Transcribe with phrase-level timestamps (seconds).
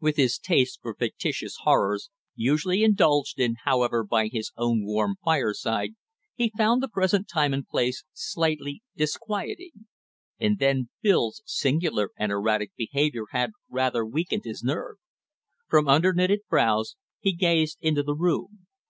[0.00, 5.90] With his taste for fictitious horrors, usually indulged in, however, by his own warm fireside,
[6.34, 9.72] he found the present time and place slightly disquieting;
[10.40, 14.96] and then Bill's singular and erratic behavior had rather weakened his nerve.
[15.68, 18.64] From under knitted brows he gazed into the room.